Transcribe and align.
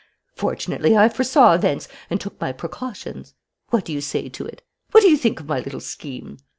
Fortunately, 0.33 0.97
I 0.97 1.09
foresaw 1.09 1.53
events 1.53 1.87
and 2.09 2.19
took 2.19 2.41
my 2.41 2.51
precautions. 2.51 3.35
What 3.69 3.85
do 3.85 3.93
you 3.93 4.01
say 4.01 4.29
to 4.29 4.47
it? 4.47 4.63
What 4.91 5.01
do 5.01 5.07
you 5.11 5.15
think 5.15 5.39
of 5.39 5.47
my 5.47 5.59
little 5.59 5.79
scheme? 5.79 6.37